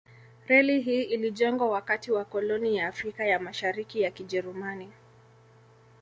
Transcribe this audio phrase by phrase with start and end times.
[0.47, 4.91] Reli hii ilijengwa wakati wa koloni ya Afrika ya Mashariki ya Kijerumani.